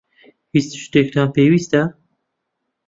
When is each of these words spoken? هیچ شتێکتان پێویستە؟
هیچ 0.53 0.67
شتێکتان 0.83 1.27
پێویستە؟ 1.35 1.81